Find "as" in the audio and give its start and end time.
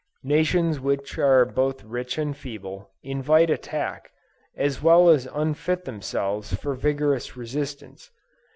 4.57-4.81, 5.09-5.27